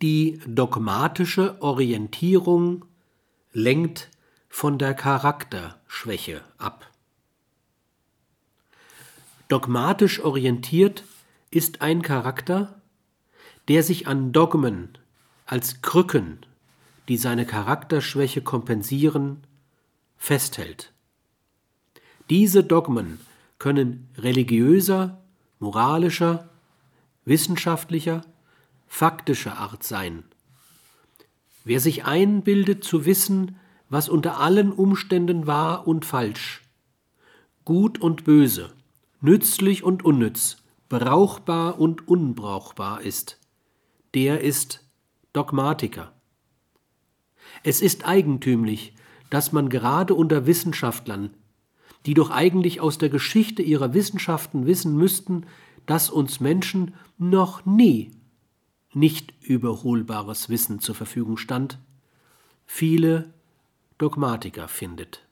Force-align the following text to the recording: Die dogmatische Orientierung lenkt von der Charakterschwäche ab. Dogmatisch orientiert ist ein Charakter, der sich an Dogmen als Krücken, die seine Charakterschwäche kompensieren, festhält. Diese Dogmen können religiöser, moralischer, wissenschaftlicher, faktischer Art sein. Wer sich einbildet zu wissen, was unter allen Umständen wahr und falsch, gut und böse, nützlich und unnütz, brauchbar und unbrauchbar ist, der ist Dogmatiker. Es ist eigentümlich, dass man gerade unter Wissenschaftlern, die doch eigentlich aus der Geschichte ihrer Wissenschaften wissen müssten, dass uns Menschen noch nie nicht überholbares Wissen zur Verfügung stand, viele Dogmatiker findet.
Die 0.00 0.40
dogmatische 0.46 1.60
Orientierung 1.60 2.84
lenkt 3.52 4.10
von 4.48 4.78
der 4.78 4.94
Charakterschwäche 4.94 6.42
ab. 6.56 6.88
Dogmatisch 9.48 10.20
orientiert 10.20 11.02
ist 11.50 11.82
ein 11.82 12.02
Charakter, 12.02 12.80
der 13.66 13.82
sich 13.82 14.06
an 14.06 14.32
Dogmen 14.32 14.96
als 15.46 15.82
Krücken, 15.82 16.46
die 17.08 17.16
seine 17.16 17.44
Charakterschwäche 17.44 18.42
kompensieren, 18.42 19.42
festhält. 20.16 20.92
Diese 22.30 22.62
Dogmen 22.62 23.18
können 23.58 24.08
religiöser, 24.16 25.20
moralischer, 25.58 26.48
wissenschaftlicher, 27.24 28.22
faktischer 28.88 29.58
Art 29.58 29.84
sein. 29.84 30.24
Wer 31.64 31.80
sich 31.80 32.04
einbildet 32.04 32.82
zu 32.82 33.04
wissen, 33.04 33.56
was 33.88 34.08
unter 34.08 34.40
allen 34.40 34.72
Umständen 34.72 35.46
wahr 35.46 35.86
und 35.86 36.04
falsch, 36.04 36.62
gut 37.64 38.00
und 38.00 38.24
böse, 38.24 38.72
nützlich 39.20 39.84
und 39.84 40.04
unnütz, 40.04 40.56
brauchbar 40.88 41.78
und 41.78 42.08
unbrauchbar 42.08 43.02
ist, 43.02 43.38
der 44.14 44.40
ist 44.40 44.84
Dogmatiker. 45.32 46.12
Es 47.62 47.82
ist 47.82 48.06
eigentümlich, 48.06 48.94
dass 49.30 49.52
man 49.52 49.68
gerade 49.68 50.14
unter 50.14 50.46
Wissenschaftlern, 50.46 51.34
die 52.06 52.14
doch 52.14 52.30
eigentlich 52.30 52.80
aus 52.80 52.96
der 52.98 53.10
Geschichte 53.10 53.62
ihrer 53.62 53.92
Wissenschaften 53.92 54.66
wissen 54.66 54.96
müssten, 54.96 55.44
dass 55.84 56.08
uns 56.08 56.40
Menschen 56.40 56.94
noch 57.18 57.66
nie 57.66 58.12
nicht 58.94 59.34
überholbares 59.42 60.48
Wissen 60.48 60.80
zur 60.80 60.94
Verfügung 60.94 61.36
stand, 61.36 61.78
viele 62.66 63.32
Dogmatiker 63.98 64.68
findet. 64.68 65.27